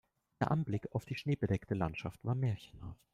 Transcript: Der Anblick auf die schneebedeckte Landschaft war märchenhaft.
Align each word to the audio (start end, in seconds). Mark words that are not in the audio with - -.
Der 0.39 0.49
Anblick 0.49 0.87
auf 0.95 1.05
die 1.05 1.13
schneebedeckte 1.13 1.75
Landschaft 1.75 2.25
war 2.25 2.33
märchenhaft. 2.33 3.05